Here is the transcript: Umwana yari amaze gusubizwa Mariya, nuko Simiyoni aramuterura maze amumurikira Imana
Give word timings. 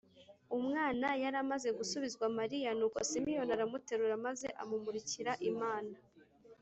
Umwana 0.57 1.07
yari 1.23 1.37
amaze 1.43 1.69
gusubizwa 1.79 2.25
Mariya, 2.37 2.69
nuko 2.77 2.97
Simiyoni 3.09 3.51
aramuterura 3.55 4.15
maze 4.25 4.47
amumurikira 4.61 5.31
Imana 5.51 5.95